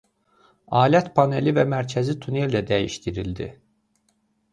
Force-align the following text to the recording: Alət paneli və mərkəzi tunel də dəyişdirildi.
Alət 0.77 1.09
paneli 1.19 1.53
və 1.57 1.65
mərkəzi 1.73 2.15
tunel 2.23 2.55
də 2.57 2.63
dəyişdirildi. 2.73 3.51